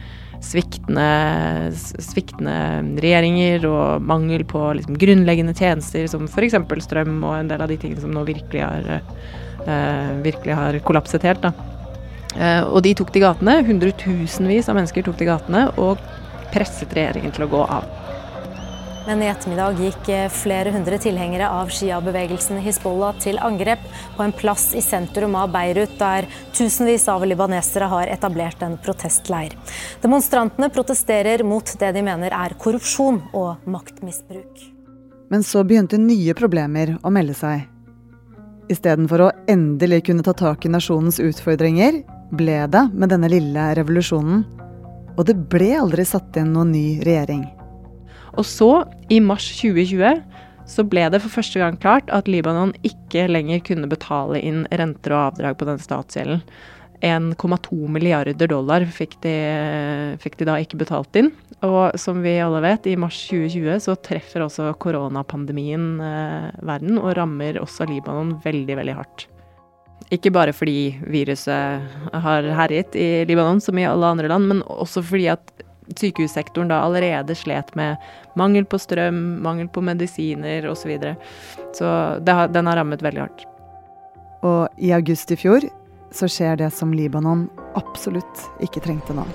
sviktende, 0.42 1.70
sviktende 1.76 2.56
regjeringer 3.04 3.68
og 3.68 4.02
mangel 4.08 4.42
på 4.48 4.64
liksom, 4.78 4.96
grunnleggende 4.98 5.54
tjenester 5.54 6.08
som 6.10 6.26
f.eks. 6.26 6.56
strøm 6.86 7.20
og 7.20 7.36
en 7.36 7.52
del 7.52 7.62
av 7.62 7.70
de 7.70 7.78
tingene 7.78 8.02
som 8.02 8.14
nå 8.14 8.24
virkelig 8.26 8.64
har, 8.64 9.04
uh, 9.68 10.10
virkelig 10.24 10.56
har 10.56 10.80
kollapset 10.86 11.28
helt. 11.28 11.44
da. 11.44 11.52
Uh, 12.32 12.64
og 12.72 12.80
de 12.88 12.96
tok 12.96 13.12
til 13.12 13.26
gatene. 13.26 13.60
Hundretusenvis 13.68 14.72
av 14.72 14.80
mennesker 14.80 15.06
tok 15.06 15.20
til 15.20 15.30
gatene 15.30 15.68
og 15.76 16.00
presset 16.54 16.96
regjeringen 16.96 17.36
til 17.36 17.46
å 17.46 17.52
gå 17.52 17.66
av. 17.68 17.99
Men 19.10 19.22
i 19.22 19.26
ettermiddag 19.26 19.80
gikk 19.82 20.08
eh, 20.14 20.28
flere 20.30 20.70
hundre 20.70 20.94
tilhengere 21.02 21.48
av 21.50 21.72
Shia-bevegelsen 21.74 22.60
Hizbollah 22.62 23.16
til 23.18 23.40
angrep 23.42 23.82
på 24.14 24.22
en 24.22 24.30
plass 24.30 24.68
i 24.78 24.82
sentrum 24.86 25.34
av 25.34 25.50
Beirut, 25.50 25.96
der 25.98 26.28
tusenvis 26.54 27.08
av 27.10 27.26
libanesere 27.26 27.88
har 27.90 28.12
etablert 28.14 28.62
en 28.62 28.78
protestleir. 28.78 29.58
Demonstrantene 30.04 30.70
protesterer 30.70 31.42
mot 31.42 31.74
det 31.82 31.90
de 31.98 32.06
mener 32.06 32.38
er 32.38 32.54
korrupsjon 32.62 33.18
og 33.34 33.66
maktmisbruk. 33.66 34.62
Men 35.34 35.42
så 35.42 35.66
begynte 35.66 35.98
nye 35.98 36.38
problemer 36.38 36.94
å 37.02 37.10
melde 37.10 37.34
seg. 37.34 37.66
Istedenfor 38.70 39.26
å 39.26 39.32
endelig 39.50 40.04
kunne 40.06 40.22
ta 40.22 40.38
tak 40.38 40.62
i 40.62 40.76
nasjonens 40.78 41.18
utfordringer, 41.18 42.04
ble 42.30 42.62
det 42.70 42.88
med 42.94 43.10
denne 43.10 43.34
lille 43.34 43.72
revolusjonen. 43.74 44.46
Og 45.18 45.24
det 45.26 45.40
ble 45.50 45.74
aldri 45.82 46.06
satt 46.06 46.38
inn 46.38 46.54
noen 46.54 46.70
ny 46.78 47.00
regjering. 47.02 47.48
Og 48.38 48.46
så, 48.46 48.70
i 49.10 49.20
mars 49.22 49.46
2020, 49.58 50.20
så 50.70 50.84
ble 50.86 51.06
det 51.10 51.22
for 51.24 51.40
første 51.40 51.58
gang 51.58 51.78
klart 51.80 52.10
at 52.14 52.28
Libanon 52.30 52.72
ikke 52.86 53.26
lenger 53.30 53.62
kunne 53.66 53.90
betale 53.90 54.38
inn 54.38 54.66
renter 54.70 55.16
og 55.16 55.32
avdrag 55.32 55.58
på 55.58 55.66
den 55.68 55.80
statsgjelden. 55.82 56.44
1,2 57.00 57.88
milliarder 57.88 58.48
dollar 58.50 58.84
fikk 58.92 59.16
de, 59.24 59.32
fikk 60.20 60.36
de, 60.36 60.46
da 60.48 60.58
ikke 60.60 60.82
betalt 60.82 61.16
inn. 61.16 61.30
Og 61.64 61.96
som 62.00 62.20
vi 62.24 62.36
alle 62.40 62.60
vet, 62.64 62.86
i 62.88 62.96
mars 63.00 63.16
2020 63.30 63.80
så 63.86 63.96
treffer 64.04 64.44
også 64.44 64.70
koronapandemien 64.80 65.86
eh, 66.04 66.48
verden 66.68 67.00
og 67.00 67.14
rammer 67.16 67.60
også 67.60 67.88
Libanon 67.88 68.36
veldig, 68.44 68.76
veldig 68.82 68.96
hardt. 69.00 69.26
Ikke 70.12 70.32
bare 70.34 70.52
fordi 70.56 70.96
viruset 71.08 72.14
har 72.24 72.48
herjet 72.56 72.96
i 72.98 73.24
Libanon 73.28 73.60
som 73.64 73.78
i 73.78 73.88
alle 73.88 74.08
andre 74.12 74.30
land, 74.32 74.48
men 74.50 74.62
også 74.68 75.04
fordi 75.06 75.28
at 75.32 75.52
sykehussektoren 75.98 76.70
da 76.70 76.82
allerede 76.84 77.34
slet 77.38 77.74
med 77.78 77.96
mangel 78.38 78.64
på 78.64 78.78
strøm, 78.78 79.40
mangel 79.44 79.68
på 79.68 79.82
medisiner 79.84 80.68
osv. 80.70 80.80
Så, 80.80 80.88
videre. 80.88 81.16
så 81.76 81.86
har, 82.26 82.48
den 82.48 82.66
har 82.66 82.80
rammet 82.80 83.02
veldig 83.02 83.24
hardt. 83.26 83.46
Og 84.46 84.80
i 84.80 84.92
august 84.96 85.30
i 85.34 85.38
fjor 85.38 85.66
så 86.14 86.26
skjer 86.30 86.58
det 86.62 86.70
som 86.74 86.94
Libanon 86.96 87.46
absolutt 87.78 88.46
ikke 88.64 88.82
trengte 88.82 89.14
nå. 89.14 89.26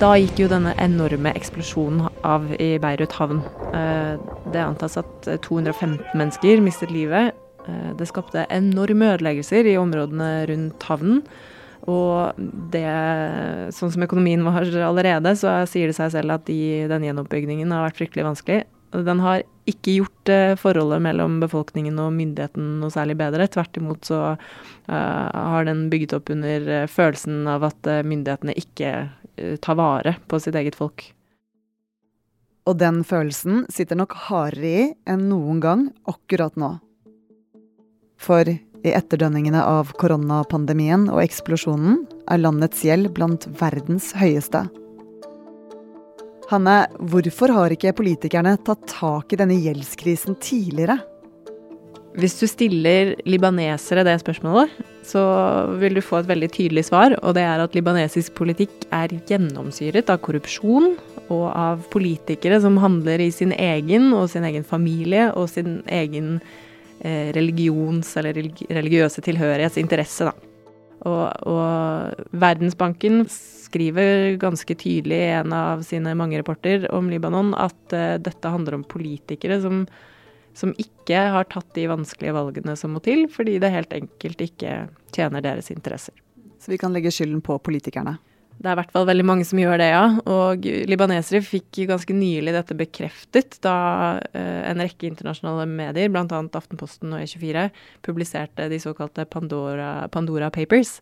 Da 0.00 0.14
gikk 0.16 0.38
jo 0.40 0.46
denne 0.48 0.72
enorme 0.80 1.34
eksplosjonen 1.36 2.06
av 2.24 2.46
i 2.56 2.78
Beirut 2.80 3.12
havn. 3.18 3.42
Eh, 3.76 4.14
det 4.48 4.62
antas 4.62 4.96
at 4.96 5.28
215 5.44 5.98
mennesker 6.16 6.62
mistet 6.64 6.92
livet. 6.94 7.36
Eh, 7.68 7.90
det 7.98 8.08
skapte 8.08 8.46
enorme 8.48 9.10
ødeleggelser 9.12 9.68
i 9.68 9.76
områdene 9.76 10.30
rundt 10.48 10.86
havnen. 10.88 11.20
Og 11.88 12.36
det, 12.72 12.84
sånn 13.72 13.92
som 13.94 14.04
økonomien 14.04 14.42
var 14.44 14.66
allerede, 14.84 15.32
så 15.38 15.62
sier 15.70 15.90
det 15.90 15.96
seg 15.96 16.12
selv 16.12 16.36
at 16.36 16.44
de, 16.50 16.58
den 16.90 17.06
gjenoppbyggingen 17.08 17.72
har 17.72 17.86
vært 17.86 18.00
fryktelig 18.02 18.26
vanskelig. 18.26 18.64
Den 18.90 19.22
har 19.22 19.44
ikke 19.70 19.94
gjort 20.00 20.32
uh, 20.32 20.56
forholdet 20.58 21.02
mellom 21.04 21.38
befolkningen 21.42 21.98
og 22.02 22.10
myndigheten 22.16 22.80
noe 22.82 22.90
særlig 22.92 23.16
bedre. 23.20 23.46
Tvert 23.48 23.78
imot 23.78 24.08
så 24.08 24.20
uh, 24.34 24.90
har 24.90 25.68
den 25.68 25.86
bygget 25.92 26.16
opp 26.18 26.32
under 26.34 26.66
uh, 26.66 26.90
følelsen 26.90 27.46
av 27.50 27.68
at 27.70 27.90
myndighetene 28.04 28.56
ikke 28.58 28.92
tar 29.62 29.76
vare 29.78 30.18
på 30.28 30.36
sitt 30.42 30.58
eget 30.58 30.76
folk. 30.76 31.06
Og 32.68 32.76
den 32.76 33.00
følelsen 33.06 33.62
sitter 33.72 33.96
nok 33.96 34.12
hardere 34.26 34.68
i 34.68 34.82
enn 35.08 35.30
noen 35.30 35.62
gang 35.62 35.86
akkurat 36.10 36.58
nå. 36.60 36.74
For 38.20 38.50
i 38.84 38.94
etterdønningene 38.96 39.60
av 39.62 39.92
koronapandemien 40.00 41.08
og 41.12 41.22
eksplosjonen 41.22 42.04
er 42.30 42.42
landets 42.42 42.84
gjeld 42.86 43.12
blant 43.16 43.46
verdens 43.60 44.12
høyeste. 44.16 44.66
Hanne, 46.50 46.80
hvorfor 47.12 47.52
har 47.54 47.70
ikke 47.70 47.94
politikerne 47.94 48.56
tatt 48.66 48.88
tak 48.90 49.30
i 49.30 49.38
denne 49.38 49.58
gjeldskrisen 49.60 50.38
tidligere? 50.42 50.98
Hvis 52.18 52.40
du 52.40 52.46
stiller 52.50 53.12
libanesere 53.22 54.02
det 54.02 54.16
spørsmålet, 54.18 54.72
så 55.06 55.20
vil 55.78 55.94
du 55.94 56.02
få 56.02 56.18
et 56.18 56.30
veldig 56.30 56.48
tydelig 56.56 56.88
svar. 56.88 57.14
Og 57.22 57.36
det 57.36 57.44
er 57.46 57.62
at 57.62 57.76
libanesisk 57.78 58.34
politikk 58.34 58.88
er 58.90 59.14
gjennomsyret 59.28 60.10
av 60.10 60.18
korrupsjon 60.24 60.96
og 61.30 61.44
av 61.54 61.86
politikere 61.92 62.58
som 62.64 62.80
handler 62.82 63.22
i 63.22 63.30
sin 63.30 63.54
egen 63.54 64.10
og 64.16 64.26
sin 64.32 64.48
egen 64.48 64.66
familie 64.66 65.28
og 65.38 65.46
sin 65.52 65.84
egen 65.86 66.40
religions- 67.00 68.12
eller 68.20 68.36
religiøse 68.68 69.22
tilhørighetsinteresse, 69.24 70.28
da. 70.28 70.50
Og, 71.08 71.32
og, 71.48 72.26
Verdensbanken 72.36 73.22
skriver 73.30 74.36
ganske 74.40 74.74
tydelig 74.76 75.16
i 75.16 75.32
en 75.38 75.54
av 75.56 75.84
sine 75.86 76.12
mange 76.18 76.40
rapporter 76.40 76.84
om 76.92 77.08
Libanon 77.08 77.54
at 77.56 77.94
uh, 77.94 78.18
dette 78.20 78.52
handler 78.52 78.76
om 78.76 78.84
politikere 78.84 79.60
som, 79.62 79.84
som, 80.52 80.74
ikke 80.76 81.22
har 81.36 81.48
tatt 81.48 81.70
de 81.78 81.86
vanskelige 81.88 82.34
valgene 82.36 82.76
som 82.76 82.92
må 82.92 83.00
til, 83.04 83.28
fordi 83.32 83.56
det 83.62 83.72
helt 83.72 83.94
enkelt 83.96 84.44
ikke 84.44 84.74
tjener 85.16 85.44
deres 85.46 85.72
interesser. 85.72 86.16
Så 86.60 86.74
vi 86.74 86.80
kan 86.80 86.92
legge 86.92 87.12
skylden 87.14 87.40
på 87.40 87.56
politikerne? 87.64 88.18
Det 88.60 88.68
er 88.68 88.74
i 88.74 88.78
hvert 88.82 88.92
fall 88.92 89.06
veldig 89.08 89.24
mange 89.24 89.44
som 89.48 89.56
gjør 89.56 89.78
det, 89.80 89.88
ja. 89.88 90.04
Og 90.28 90.66
libanesere 90.90 91.40
fikk 91.40 91.78
ganske 91.88 92.12
nylig 92.12 92.52
dette 92.52 92.76
bekreftet 92.76 93.56
da 93.64 94.20
eh, 94.36 94.60
en 94.68 94.82
rekke 94.84 95.08
internasjonale 95.08 95.64
medier, 95.70 96.10
bl.a. 96.12 96.42
Aftenposten 96.60 97.14
og 97.16 97.22
E24, 97.24 97.70
publiserte 98.04 98.68
de 98.68 98.80
såkalte 98.82 99.24
Pandora, 99.32 100.10
Pandora 100.12 100.52
Papers. 100.52 100.98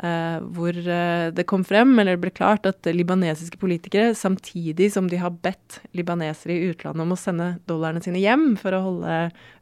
Uh, 0.00 0.38
hvor 0.56 0.72
uh, 0.72 1.28
det 1.36 1.44
kom 1.44 1.60
frem, 1.66 1.90
eller 2.00 2.14
det 2.16 2.22
ble 2.22 2.30
klart, 2.32 2.64
at 2.64 2.86
libanesiske 2.88 3.58
politikere, 3.60 4.14
samtidig 4.16 4.86
som 4.94 5.10
de 5.12 5.18
har 5.20 5.34
bedt 5.44 5.82
libanesere 5.98 6.54
i 6.54 6.70
utlandet 6.70 7.04
om 7.04 7.12
å 7.12 7.18
sende 7.20 7.50
dollarene 7.68 8.00
sine 8.06 8.22
hjem 8.22 8.54
for 8.56 8.72
å 8.72 8.80
holde 8.86 9.18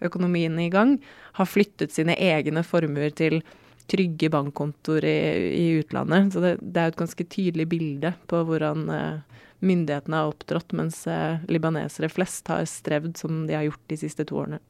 økonomien 0.06 0.60
i 0.62 0.68
gang, 0.70 0.94
har 1.40 1.50
flyttet 1.50 1.96
sine 1.96 2.14
egne 2.14 2.62
formuer 2.62 3.10
til 3.18 3.40
trygge 3.88 4.30
bankkontoer 4.30 5.04
i, 5.04 5.18
i, 5.56 5.66
utlandet. 5.80 6.32
Så 6.32 6.42
det, 6.44 6.56
det, 6.60 6.80
er 6.80 6.92
et 6.92 7.00
ganske 7.00 7.24
tydelig 7.24 7.68
bilde 7.70 8.12
på 8.30 8.42
hvordan 8.48 8.88
eh, 8.92 9.38
myndighetene 9.64 10.20
har 10.20 10.32
opptrådt, 10.32 10.74
mens 10.78 11.02
eh, 11.10 11.40
libanesere 11.50 12.10
flest 12.12 12.50
har 12.52 12.66
strevd 12.68 13.16
som 13.20 13.46
de 13.48 13.56
har 13.56 13.66
gjort 13.68 13.84
de 13.90 14.00
siste 14.04 14.28
to 14.28 14.42
årene. 14.42 14.60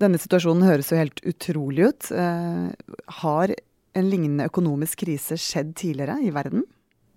Denne 0.00 0.20
situasjonen 0.20 0.64
høres 0.64 0.88
jo 0.92 1.00
helt 1.00 1.20
utrolig 1.28 1.90
ut. 1.90 2.10
Eh, 2.14 2.96
har 3.20 3.54
en 3.98 4.08
lignende 4.08 4.46
økonomisk 4.48 5.02
krise 5.02 5.36
skjedd 5.40 5.74
tidligere 5.80 6.20
i 6.22 6.30
verden? 6.34 6.64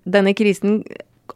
Denne 0.10 0.34
krisen 0.36 0.82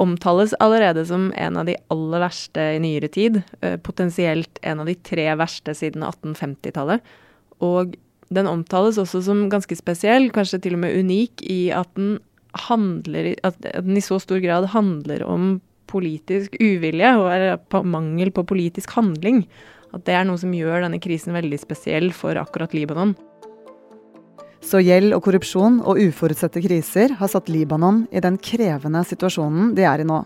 omtales 0.02 0.52
allerede 0.60 1.06
som 1.08 1.30
en 1.38 1.62
av 1.62 1.70
de 1.70 1.78
aller 1.94 2.20
verste 2.20 2.66
i 2.76 2.82
nyere 2.84 3.08
tid. 3.14 3.38
Potensielt 3.86 4.60
en 4.68 4.82
av 4.84 4.90
de 4.90 4.98
tre 5.00 5.30
verste 5.40 5.72
siden 5.78 6.04
1850-tallet. 6.04 7.06
Og 7.64 7.96
den 8.34 8.50
omtales 8.50 9.00
også 9.02 9.22
som 9.26 9.46
ganske 9.52 9.78
spesiell, 9.80 10.30
kanskje 10.36 10.60
til 10.64 10.78
og 10.78 10.84
med 10.84 10.98
unik, 11.00 11.44
i 11.48 11.70
at 11.76 11.90
den, 12.00 12.18
handler, 12.68 13.36
at 13.46 13.60
den 13.62 14.00
i 14.00 14.02
så 14.02 14.18
stor 14.24 14.40
grad 14.42 14.70
handler 14.74 15.24
om 15.28 15.58
politisk 15.88 16.56
uvilje 16.60 17.12
og 17.20 17.86
mangel 17.86 18.32
på 18.34 18.44
politisk 18.48 18.96
handling. 18.98 19.44
At 19.96 20.04
det 20.08 20.16
er 20.18 20.26
noe 20.28 20.40
som 20.42 20.56
gjør 20.56 20.84
denne 20.84 21.00
krisen 21.04 21.36
veldig 21.36 21.60
spesiell 21.62 22.10
for 22.16 22.40
akkurat 22.40 22.74
Libanon. 22.76 23.14
Så 24.64 24.82
gjeld 24.84 25.14
og 25.16 25.22
korrupsjon 25.24 25.80
og 25.86 26.02
uforutsette 26.02 26.64
kriser 26.64 27.14
har 27.20 27.30
satt 27.32 27.52
Libanon 27.52 28.06
i 28.12 28.24
den 28.24 28.40
krevende 28.42 29.04
situasjonen 29.08 29.76
de 29.78 29.86
er 29.88 30.04
i 30.04 30.08
nå. 30.08 30.24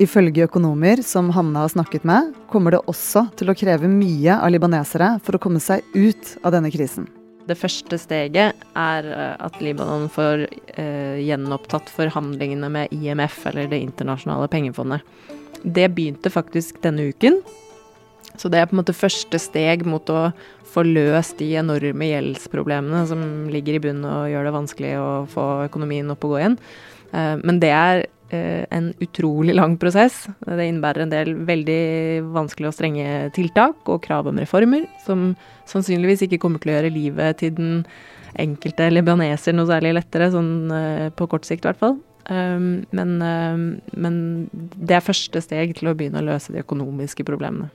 Ifølge 0.00 0.46
økonomer 0.46 1.02
som 1.04 1.26
Hanna 1.36 1.66
har 1.66 1.72
snakket 1.74 2.06
med, 2.08 2.30
kommer 2.48 2.72
det 2.72 2.78
også 2.88 3.26
til 3.36 3.52
å 3.52 3.54
kreve 3.58 3.88
mye 3.90 4.32
av 4.40 4.48
libanesere 4.48 5.18
for 5.20 5.36
å 5.36 5.40
komme 5.42 5.60
seg 5.60 5.84
ut 5.92 6.38
av 6.40 6.54
denne 6.54 6.70
krisen. 6.72 7.04
Det 7.44 7.56
første 7.58 7.98
steget 8.00 8.62
er 8.78 9.08
eh, 9.10 9.34
at 9.36 9.58
Libanon 9.60 10.06
får 10.12 10.46
eh, 10.80 11.18
gjenopptatt 11.26 11.90
forhandlingene 11.92 12.70
med 12.72 12.94
IMF, 12.96 13.42
eller 13.50 13.68
Det 13.68 13.80
internasjonale 13.84 14.48
pengefondet. 14.48 15.04
Det 15.60 15.90
begynte 15.92 16.32
faktisk 16.32 16.78
denne 16.80 17.10
uken. 17.12 17.36
Så 18.40 18.48
det 18.48 18.60
er 18.60 18.70
på 18.70 18.76
en 18.76 18.80
måte 18.80 18.96
første 18.96 19.36
steg 19.42 19.84
mot 19.84 20.08
å 20.08 20.30
få 20.70 20.84
løst 20.86 21.36
de 21.42 21.50
enorme 21.60 22.08
gjeldsproblemene 22.08 23.02
som 23.10 23.26
ligger 23.52 23.76
i 23.76 23.82
bunnen 23.84 24.06
og 24.08 24.30
gjør 24.32 24.48
det 24.48 24.54
vanskelig 24.54 24.94
å 24.96 25.10
få 25.28 25.46
økonomien 25.66 26.08
opp 26.14 26.24
og 26.24 26.36
gå 26.36 26.40
igjen. 26.40 26.56
Eh, 27.12 27.36
men 27.44 27.60
det 27.60 27.74
er 27.74 28.06
en 28.32 28.92
utrolig 29.02 29.54
lang 29.56 29.76
prosess. 29.80 30.22
Det 30.44 30.66
innebærer 30.68 31.04
en 31.04 31.12
del 31.12 31.32
veldig 31.48 31.80
vanskelige 32.34 32.70
og 32.70 32.76
strenge 32.76 33.06
tiltak 33.36 33.90
og 33.90 34.02
krav 34.04 34.30
om 34.30 34.38
reformer, 34.40 34.86
som 35.04 35.32
sannsynligvis 35.70 36.26
ikke 36.26 36.40
kommer 36.42 36.62
til 36.62 36.72
å 36.72 36.76
gjøre 36.78 36.94
livet 36.94 37.40
til 37.42 37.54
den 37.56 37.82
enkelte 38.38 38.90
libaneser 38.92 39.56
noe 39.56 39.68
særlig 39.70 39.96
lettere, 39.98 40.30
sånn 40.34 40.54
uh, 40.70 41.08
på 41.16 41.28
kort 41.30 41.48
sikt 41.48 41.66
i 41.66 41.70
hvert 41.70 41.82
fall. 41.82 41.98
Um, 42.30 42.86
men, 42.94 43.16
um, 43.18 43.66
men 43.98 44.16
det 44.52 44.98
er 44.98 45.04
første 45.04 45.42
steg 45.42 45.74
til 45.78 45.90
å 45.90 45.96
begynne 45.98 46.22
å 46.22 46.28
løse 46.28 46.54
de 46.54 46.62
økonomiske 46.62 47.26
problemene. 47.26 47.70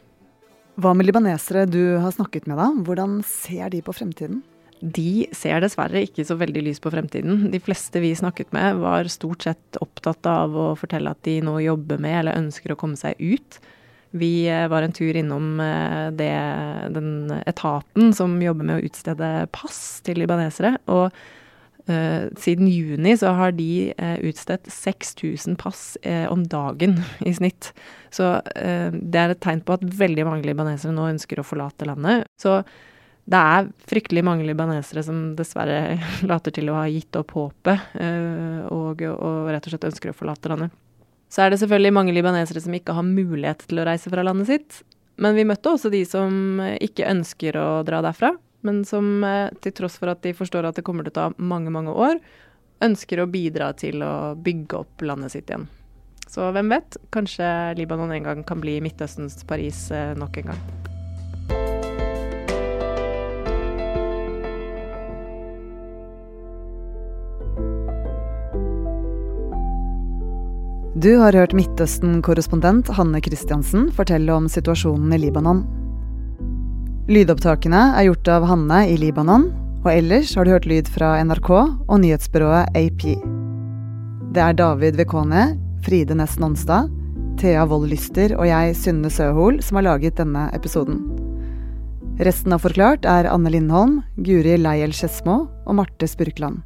Hva 0.79 0.91
med 0.95 1.07
libanesere 1.07 1.65
du 1.67 1.97
har 2.03 2.11
snakket 2.11 2.47
med, 2.51 2.59
da? 2.59 2.69
Hvordan 2.87 3.21
ser 3.27 3.71
de 3.71 3.81
på 3.83 3.95
fremtiden? 3.95 4.43
De 4.85 5.25
ser 5.33 5.63
dessverre 5.63 6.03
ikke 6.05 6.25
så 6.27 6.35
veldig 6.37 6.61
lys 6.67 6.81
på 6.83 6.91
fremtiden. 6.93 7.47
De 7.53 7.61
fleste 7.63 8.01
vi 8.03 8.11
snakket 8.17 8.51
med, 8.53 8.81
var 8.83 9.09
stort 9.09 9.47
sett 9.47 9.79
opptatt 9.81 10.27
av 10.29 10.53
å 10.53 10.67
fortelle 10.77 11.13
at 11.15 11.23
de 11.25 11.39
nå 11.45 11.57
jobber 11.63 12.01
med 12.01 12.19
eller 12.19 12.41
ønsker 12.43 12.73
å 12.73 12.77
komme 12.77 12.99
seg 12.99 13.17
ut. 13.17 13.57
Vi 14.15 14.45
eh, 14.47 14.67
var 14.71 14.85
en 14.85 14.93
tur 14.95 15.15
innom 15.17 15.59
eh, 15.59 16.11
det, 16.15 16.33
den 16.95 17.33
etaten 17.45 18.13
som 18.15 18.37
jobber 18.41 18.67
med 18.67 18.77
å 18.77 18.85
utstede 18.87 19.31
pass 19.55 19.79
til 20.05 20.21
libanesere. 20.21 20.75
Og 20.85 21.09
uh, 21.09 22.23
siden 22.39 22.69
juni 22.69 23.15
så 23.19 23.33
har 23.35 23.55
de 23.57 23.91
uh, 23.97 24.17
utstedt 24.25 24.69
6000 24.71 25.57
pass 25.59 25.97
uh, 26.05 26.27
om 26.31 26.45
dagen 26.47 26.99
i 27.27 27.33
snitt. 27.35 27.73
Så 28.13 28.37
det 28.55 29.19
er 29.19 29.33
et 29.33 29.41
tegn 29.43 29.59
på 29.65 29.75
at 29.75 29.83
veldig 29.83 30.23
mange 30.23 30.47
libanesere 30.47 30.93
nå 30.95 31.09
ønsker 31.09 31.41
å 31.41 31.43
forlate 31.43 31.89
landet. 31.89 32.29
Så 32.39 32.61
det 33.25 33.41
er 33.41 33.69
fryktelig 33.89 34.21
mange 34.25 34.45
libanesere 34.45 35.01
som 35.05 35.21
dessverre 35.37 35.97
later 36.29 36.53
til 36.53 36.69
å 36.69 36.79
ha 36.79 36.87
gitt 36.91 37.17
opp 37.17 37.33
håpet, 37.33 37.95
og, 38.69 39.01
og 39.01 39.49
rett 39.49 39.65
og 39.65 39.73
slett 39.73 39.87
ønsker 39.89 40.11
å 40.11 40.17
forlate 40.17 40.51
landet. 40.51 40.75
Så 41.33 41.41
er 41.41 41.51
det 41.51 41.57
selvfølgelig 41.63 41.95
mange 41.97 42.13
libanesere 42.13 42.61
som 42.61 42.75
ikke 42.77 42.93
har 42.95 43.07
mulighet 43.07 43.65
til 43.65 43.81
å 43.81 43.87
reise 43.87 44.11
fra 44.13 44.23
landet 44.23 44.51
sitt. 44.51 44.83
Men 45.17 45.35
vi 45.35 45.47
møtte 45.47 45.73
også 45.73 45.89
de 45.91 46.03
som 46.07 46.61
ikke 46.61 47.09
ønsker 47.09 47.57
å 47.59 47.69
dra 47.87 48.01
derfra, 48.05 48.33
men 48.65 48.83
som 48.87 49.23
eh, 49.23 49.53
til 49.63 49.75
tross 49.77 49.99
for 50.01 50.11
at 50.11 50.23
de 50.25 50.33
forstår 50.35 50.67
at 50.67 50.79
det 50.79 50.85
kommer 50.87 51.05
til 51.05 51.13
å 51.13 51.19
ta 51.19 51.27
mange, 51.37 51.73
mange 51.73 51.93
år, 51.93 52.19
ønsker 52.83 53.21
å 53.21 53.29
bidra 53.31 53.71
til 53.77 54.03
å 54.03 54.33
bygge 54.35 54.81
opp 54.81 55.05
landet 55.05 55.35
sitt 55.35 55.51
igjen. 55.51 55.69
Så 56.27 56.49
hvem 56.51 56.73
vet, 56.73 56.97
kanskje 57.13 57.47
Libanon 57.77 58.11
en 58.11 58.25
gang 58.25 58.43
kan 58.47 58.59
bli 58.63 58.79
Midtøstens 58.83 59.45
Paris 59.47 59.87
eh, 59.93 60.13
nok 60.17 60.41
en 60.41 60.53
gang. 60.53 60.94
Du 70.95 71.17
har 71.19 71.35
hørt 71.35 71.51
Midtøsten-korrespondent 71.51 72.87
Hanne 72.95 73.19
Christiansen 73.19 73.89
fortelle 73.91 74.31
om 74.31 74.45
situasjonen 74.47 75.11
i 75.11 75.17
Libanon. 75.25 75.57
Lydopptakene 77.11 77.81
er 77.99 78.05
gjort 78.07 78.29
av 78.31 78.45
Hanne 78.47 78.77
i 78.87 78.93
Libanon, 79.01 79.49
og 79.81 79.89
ellers 79.91 80.31
har 80.39 80.47
du 80.47 80.53
hørt 80.53 80.67
lyd 80.71 80.87
fra 80.87 81.17
NRK 81.19 81.49
og 81.51 81.99
nyhetsbyrået 81.99 82.79
AP. 82.79 83.03
Det 84.31 84.43
er 84.45 84.55
David 84.55 84.95
Vekone, 85.01 85.43
Fride 85.83 86.15
Næss 86.15 86.37
Nonstad, 86.39 86.87
Thea 87.41 87.65
Wold 87.67 87.91
Lyster 87.91 88.31
og 88.39 88.47
jeg, 88.47 88.77
Synne 88.79 89.11
Søhol, 89.11 89.59
som 89.59 89.81
har 89.81 89.89
laget 89.89 90.15
denne 90.21 90.45
episoden. 90.55 91.01
Resten 92.23 92.55
av 92.55 92.63
Forklart 92.63 93.03
er 93.03 93.27
Anne 93.33 93.51
Lindholm, 93.51 93.99
Guri 94.15 94.55
Leiel 94.63 94.95
Skedsmo 94.95 95.41
og 95.67 95.75
Marte 95.75 96.07
Spurkland. 96.07 96.63